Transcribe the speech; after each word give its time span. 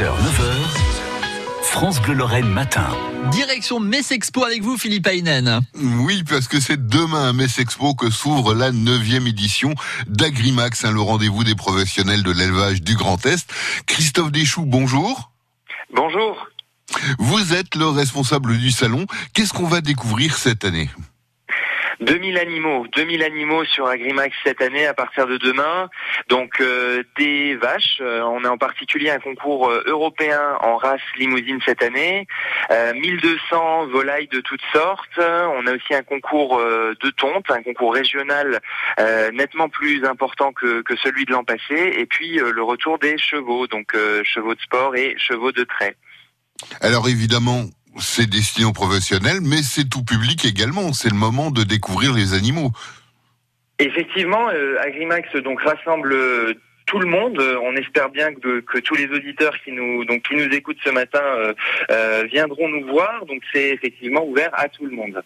6h, 0.00 0.06
9h, 0.06 1.62
France 1.62 2.00
Bleu 2.00 2.14
Lorraine 2.14 2.48
matin. 2.48 2.88
Direction 3.32 3.80
Metz 3.80 4.10
Expo 4.12 4.42
avec 4.44 4.62
vous, 4.62 4.78
Philippe 4.78 5.06
Aynen. 5.06 5.60
Oui, 5.74 6.24
parce 6.26 6.48
que 6.48 6.58
c'est 6.58 6.86
demain 6.86 7.28
à 7.28 7.32
Metz 7.34 7.58
Expo 7.58 7.94
que 7.94 8.08
s'ouvre 8.08 8.54
la 8.54 8.72
neuvième 8.72 9.26
édition 9.26 9.74
d'Agrimax, 10.06 10.86
hein, 10.86 10.92
le 10.92 11.02
rendez-vous 11.02 11.44
des 11.44 11.54
professionnels 11.54 12.22
de 12.22 12.30
l'élevage 12.30 12.80
du 12.80 12.94
Grand 12.94 13.26
Est. 13.26 13.52
Christophe 13.84 14.32
Deschou, 14.32 14.64
bonjour. 14.64 15.32
Bonjour. 15.94 16.48
Vous 17.18 17.52
êtes 17.52 17.74
le 17.74 17.86
responsable 17.86 18.56
du 18.56 18.70
salon. 18.70 19.04
Qu'est-ce 19.34 19.52
qu'on 19.52 19.68
va 19.68 19.82
découvrir 19.82 20.38
cette 20.38 20.64
année? 20.64 20.88
2000 22.00 22.38
animaux, 22.38 22.86
2000 22.96 23.22
animaux 23.22 23.64
sur 23.66 23.86
Agrimax 23.86 24.34
cette 24.44 24.62
année 24.62 24.86
à 24.86 24.94
partir 24.94 25.26
de 25.26 25.36
demain. 25.36 25.90
Donc 26.28 26.60
euh, 26.60 27.02
des 27.18 27.56
vaches, 27.56 27.98
euh, 28.00 28.22
on 28.22 28.44
a 28.44 28.48
en 28.48 28.56
particulier 28.56 29.10
un 29.10 29.18
concours 29.18 29.68
euh, 29.68 29.82
européen 29.86 30.56
en 30.60 30.76
race 30.76 31.00
limousine 31.18 31.58
cette 31.64 31.82
année, 31.82 32.26
1200 32.70 33.86
volailles 33.88 34.28
de 34.28 34.40
toutes 34.40 34.62
sortes. 34.72 35.18
On 35.18 35.66
a 35.66 35.74
aussi 35.74 35.94
un 35.94 36.02
concours 36.02 36.58
de 36.58 37.10
tontes, 37.10 37.50
un 37.50 37.62
concours 37.62 37.94
régional 37.94 38.60
nettement 39.32 39.68
plus 39.68 40.04
important 40.04 40.52
que, 40.52 40.82
que 40.82 40.96
celui 40.96 41.24
de 41.24 41.32
l'an 41.32 41.44
passé. 41.44 41.94
Et 41.96 42.06
puis 42.06 42.36
le 42.36 42.62
retour 42.62 42.98
des 42.98 43.18
chevaux, 43.18 43.66
donc 43.66 43.96
chevaux 44.24 44.54
de 44.54 44.60
sport 44.60 44.94
et 44.96 45.14
chevaux 45.18 45.52
de 45.52 45.64
trait. 45.64 45.96
Alors 46.80 47.08
évidemment, 47.08 47.64
c'est 47.98 48.28
destiné 48.28 48.66
aux 48.66 48.72
professionnels, 48.72 49.40
mais 49.42 49.62
c'est 49.62 49.88
tout 49.88 50.04
public 50.04 50.44
également. 50.44 50.92
C'est 50.92 51.10
le 51.10 51.16
moment 51.16 51.50
de 51.50 51.62
découvrir 51.64 52.12
les 52.14 52.34
animaux. 52.34 52.70
Effectivement, 53.78 54.48
euh, 54.50 54.76
Agrimax 54.80 55.34
donc 55.42 55.60
rassemble 55.62 56.12
euh, 56.12 56.54
tout 56.86 56.98
le 56.98 57.06
monde. 57.06 57.38
Euh, 57.40 57.58
on 57.62 57.74
espère 57.76 58.10
bien 58.10 58.34
que, 58.34 58.60
que, 58.60 58.78
tous 58.78 58.94
les 58.94 59.06
auditeurs 59.06 59.54
qui 59.64 59.72
nous 59.72 60.04
donc 60.04 60.22
qui 60.22 60.34
nous 60.34 60.52
écoutent 60.54 60.78
ce 60.84 60.90
matin 60.90 61.22
viendront 62.30 62.68
nous 62.68 62.86
voir. 62.86 63.24
Donc 63.26 63.42
c'est 63.52 63.70
effectivement 63.70 64.24
ouvert 64.24 64.50
à 64.52 64.68
tout 64.68 64.84
le 64.84 64.94
monde. 64.94 65.22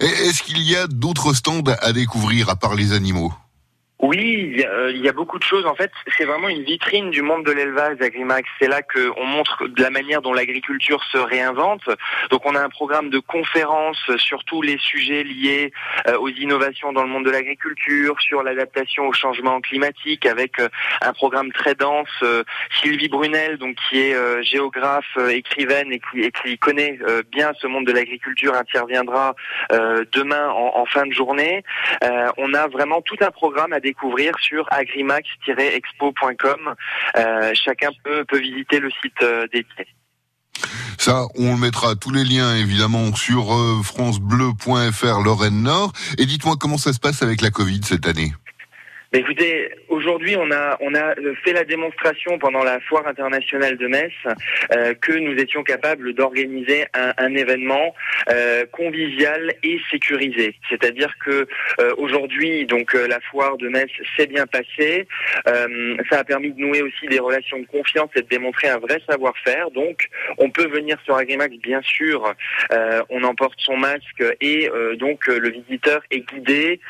Est-ce 0.00 0.42
qu'il 0.42 0.60
y 0.62 0.76
a 0.76 0.86
d'autres 0.86 1.34
stands 1.34 1.62
à 1.82 1.92
découvrir 1.92 2.48
à 2.48 2.56
part 2.56 2.74
les 2.74 2.92
animaux? 2.92 3.32
Oui, 4.08 4.54
il 4.94 5.02
y, 5.02 5.08
a, 5.08 5.12
beaucoup 5.12 5.38
de 5.38 5.44
choses. 5.44 5.66
En 5.66 5.74
fait, 5.74 5.90
c'est 6.16 6.24
vraiment 6.24 6.48
une 6.48 6.62
vitrine 6.62 7.10
du 7.10 7.20
monde 7.20 7.44
de 7.44 7.52
l'élevage 7.52 7.98
d'Agrimax. 7.98 8.48
C'est 8.58 8.66
là 8.66 8.80
qu'on 8.80 9.26
montre 9.26 9.68
de 9.68 9.82
la 9.82 9.90
manière 9.90 10.22
dont 10.22 10.32
l'agriculture 10.32 11.04
se 11.12 11.18
réinvente. 11.18 11.82
Donc, 12.30 12.46
on 12.46 12.54
a 12.54 12.60
un 12.60 12.70
programme 12.70 13.10
de 13.10 13.18
conférences 13.18 14.10
sur 14.16 14.44
tous 14.44 14.62
les 14.62 14.78
sujets 14.78 15.24
liés 15.24 15.72
euh, 16.06 16.16
aux 16.16 16.30
innovations 16.30 16.94
dans 16.94 17.02
le 17.02 17.10
monde 17.10 17.26
de 17.26 17.30
l'agriculture, 17.30 18.18
sur 18.20 18.42
l'adaptation 18.42 19.06
au 19.06 19.12
changement 19.12 19.60
climatique, 19.60 20.24
avec 20.24 20.58
euh, 20.58 20.70
un 21.02 21.12
programme 21.12 21.52
très 21.52 21.74
dense. 21.74 22.08
Euh, 22.22 22.44
Sylvie 22.80 23.08
Brunel, 23.10 23.58
donc 23.58 23.76
qui 23.90 23.98
est 23.98 24.42
géographe, 24.42 25.18
écrivaine 25.30 25.92
et 25.92 26.00
qui, 26.00 26.22
et 26.22 26.30
qui 26.30 26.56
connaît 26.56 26.98
bien 27.30 27.52
ce 27.60 27.66
monde 27.66 27.86
de 27.86 27.92
l'agriculture, 27.92 28.54
interviendra 28.54 29.34
demain 29.70 30.48
en, 30.48 30.72
en, 30.76 30.86
fin 30.86 31.06
de 31.06 31.12
journée. 31.12 31.62
on 32.36 32.54
a 32.54 32.68
vraiment 32.68 33.02
tout 33.02 33.16
un 33.20 33.30
programme 33.30 33.72
à 33.72 33.80
découvrir 33.80 33.97
sur 34.40 34.66
agrimax-expo.com. 34.70 36.74
Euh, 37.16 37.52
chacun 37.54 37.90
peut, 38.04 38.24
visiter 38.38 38.80
le 38.80 38.90
site 39.02 39.22
euh, 39.22 39.46
dédié. 39.52 39.86
Ça, 40.98 41.26
on 41.36 41.56
mettra 41.56 41.94
tous 41.94 42.10
les 42.10 42.24
liens 42.24 42.56
évidemment 42.56 43.14
sur 43.14 43.54
euh, 43.54 43.80
francebleu.fr 43.82 45.20
Lorraine 45.22 45.62
Nord. 45.62 45.92
Et 46.18 46.26
dites-moi 46.26 46.56
comment 46.58 46.78
ça 46.78 46.92
se 46.92 46.98
passe 46.98 47.22
avec 47.22 47.40
la 47.40 47.50
Covid 47.50 47.80
cette 47.84 48.06
année? 48.06 48.32
Bah, 49.10 49.20
écoutez, 49.20 49.70
aujourd'hui, 49.88 50.36
on 50.36 50.50
a 50.50 50.76
on 50.80 50.94
a 50.94 51.14
fait 51.42 51.54
la 51.54 51.64
démonstration 51.64 52.38
pendant 52.38 52.62
la 52.62 52.78
foire 52.80 53.06
internationale 53.06 53.78
de 53.78 53.86
Metz 53.86 54.12
euh, 54.70 54.92
que 55.00 55.12
nous 55.12 55.32
étions 55.40 55.62
capables 55.62 56.12
d'organiser 56.12 56.84
un, 56.92 57.14
un, 57.16 57.34
événement 57.34 57.94
euh, 58.28 58.66
convivial 58.70 59.54
et 59.62 59.80
sécurisé. 59.90 60.56
C'est-à-dire 60.68 61.14
que 61.24 61.46
euh, 61.80 61.94
aujourd'hui, 61.96 62.66
donc 62.66 62.94
euh, 62.94 63.08
la 63.08 63.18
foire 63.30 63.56
de 63.56 63.70
Metz 63.70 63.88
s'est 64.14 64.26
bien 64.26 64.46
passée. 64.46 65.08
Euh, 65.46 65.96
ça 66.10 66.18
a 66.18 66.24
permis 66.24 66.52
de 66.52 66.60
nouer 66.60 66.82
aussi 66.82 67.06
des 67.06 67.18
relations 67.18 67.60
de 67.60 67.66
confiance 67.66 68.10
et 68.14 68.20
de 68.20 68.28
démontrer 68.28 68.68
un 68.68 68.78
vrai 68.78 69.00
savoir-faire. 69.08 69.70
Donc, 69.70 70.08
on 70.36 70.50
peut 70.50 70.68
venir 70.68 70.98
sur 71.06 71.16
Agrimax, 71.16 71.56
bien 71.62 71.80
sûr. 71.80 72.34
on 73.08 73.24
emporte 73.24 73.58
son 73.58 73.78
masque 73.78 74.22
et 74.42 74.68
donc 74.96 75.26
le 75.26 75.48
visiteur 75.48 76.02
est 76.10 76.20
guidé 76.20 76.80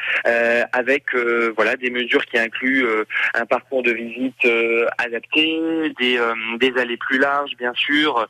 avec 0.72 1.14
voilà 1.56 1.76
des 1.76 1.91
mesures 1.91 2.07
qui 2.26 2.38
inclut 2.38 2.86
euh, 2.86 3.04
un 3.34 3.46
parcours 3.46 3.82
de 3.82 3.92
visite 3.92 4.44
euh, 4.44 4.86
adapté, 4.98 5.92
des, 5.98 6.19
euh, 6.19 6.34
des 6.58 6.72
allées 6.78 6.96
plus 6.96 7.19
larges 7.19 7.56
bien 7.58 7.72
sûr, 7.74 8.26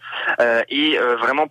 et 0.69 0.99
vraiment 1.21 1.49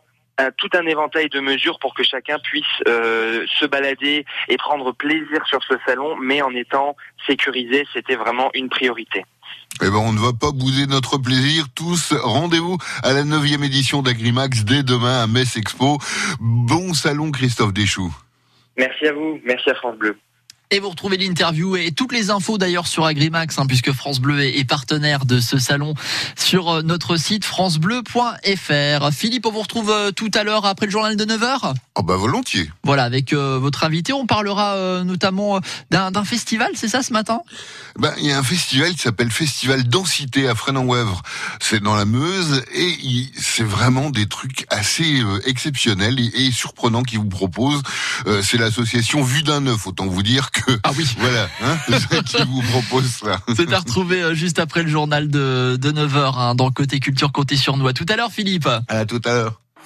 tout 0.58 0.70
un 0.74 0.86
éventail 0.86 1.30
de 1.30 1.40
mesures 1.40 1.80
pour 1.80 1.94
que 1.96 2.04
chacun 2.04 2.38
puisse 2.40 2.64
se 2.86 3.66
balader 3.66 4.26
et 4.48 4.58
prendre 4.58 4.92
plaisir 4.92 5.46
sur 5.48 5.64
ce 5.64 5.74
salon, 5.86 6.16
mais 6.18 6.42
en 6.42 6.52
étant 6.52 6.96
sécurisé, 7.26 7.86
c'était 7.94 8.16
vraiment 8.16 8.50
une 8.54 8.70
priorité. 8.70 9.26
Eh 9.82 9.86
ben, 9.86 9.98
on 9.98 10.14
ne 10.14 10.20
va 10.20 10.34
pas 10.34 10.52
bouder 10.52 10.88
notre 10.88 11.18
plaisir. 11.18 11.66
Tous, 11.76 12.14
rendez-vous 12.14 12.78
à 13.04 13.14
la 13.14 13.24
neuvième 13.24 13.64
édition 13.64 14.02
d'Agrimax 14.02 14.64
dès 14.64 14.84
demain 14.84 15.24
à 15.24 15.28
Metz 15.28 15.56
Expo. 15.56 15.98
Bon 16.40 16.94
salon, 16.94 17.32
Christophe 17.32 17.74
Deschou. 17.74 18.14
Merci 18.78 19.08
à 19.08 19.14
vous. 19.14 19.40
Merci 19.44 19.70
à 19.70 19.76
France 19.76 19.98
Bleu. 19.98 20.18
Et 20.70 20.80
vous 20.82 20.90
retrouvez 20.90 21.16
l'interview 21.16 21.78
et 21.78 21.94
toutes 21.94 22.12
les 22.12 22.30
infos 22.30 22.58
d'ailleurs 22.58 22.88
sur 22.88 23.06
Agrimax, 23.06 23.58
hein, 23.58 23.68
puisque 23.68 23.94
France 23.94 24.20
Bleu 24.20 24.42
est, 24.42 24.66
partenaire 24.66 25.26
de 25.26 25.40
ce 25.40 25.60
salon 25.60 25.94
sur 26.36 26.70
euh, 26.70 26.82
notre 26.82 27.16
site 27.16 27.46
francebleu.fr. 27.46 29.14
Philippe, 29.14 29.46
on 29.46 29.52
vous 29.52 29.62
retrouve 29.62 29.90
euh, 29.90 30.12
tout 30.12 30.30
à 30.34 30.44
l'heure 30.44 30.66
après 30.66 30.86
le 30.86 30.92
journal 30.92 31.16
de 31.16 31.24
9h 31.24 31.74
Oh 31.96 32.04
bah 32.04 32.18
volontiers. 32.18 32.70
Voilà, 32.84 33.06
avec 33.06 33.32
euh, 33.32 33.58
votre 33.60 33.86
invité, 33.86 34.12
on 34.12 34.26
parlera 34.26 34.76
notamment 35.06 35.62
d'un 35.90 36.26
festival, 36.26 36.72
c'est 36.76 36.90
ça 36.90 37.02
ce 37.02 37.14
matin? 37.14 37.40
Ben, 37.98 38.14
Il 38.18 38.26
y 38.26 38.32
a 38.32 38.38
un 38.38 38.44
festival 38.44 38.92
qui 38.92 39.00
s'appelle 39.00 39.32
Festival 39.32 39.88
Densité 39.88 40.50
à 40.50 40.56
Fresnes-en-Ouèvre. 40.56 41.22
C'est 41.62 41.82
dans 41.82 41.96
la 41.96 42.06
Meuse 42.06 42.64
et 42.74 42.94
c'est 43.40 43.64
vraiment 43.64 44.10
des 44.10 44.28
trucs 44.28 44.66
assez 44.70 45.24
exceptionnels 45.46 46.20
et, 46.20 46.52
surprenants 46.52 47.04
qui 47.04 47.16
vous 47.16 47.30
proposent. 47.30 47.82
C'est 48.42 48.58
l'association 48.58 49.22
Vue 49.22 49.44
d'un 49.44 49.66
œuf, 49.68 49.88
autant 49.88 50.06
vous 50.06 50.24
dire 50.24 50.50
ah 50.84 50.92
oui. 50.98 51.06
voilà, 51.20 51.50
hein, 51.62 51.78
qui 52.26 52.44
vous 52.44 52.62
propose 52.62 53.06
ça. 53.06 53.40
C'est 53.56 53.72
à 53.74 53.80
retrouver 53.80 54.22
euh, 54.22 54.34
juste 54.34 54.60
après 54.60 54.84
le 54.84 54.90
journal 54.90 55.30
de, 55.30 55.78
de 55.80 55.92
9h 55.92 56.38
hein, 56.38 56.56
dans 56.56 56.72
Côté 56.72 57.00
Culture, 57.00 57.32
Côté 57.32 57.56
sur 57.56 57.78
Noix. 57.78 57.94
Tout 57.94 58.06
à 58.10 58.16
l'heure, 58.16 58.32
Philippe. 58.32 58.70
À 58.88 59.06
tout 59.06 59.22
à 59.26 59.34
l'heure. 59.34 59.62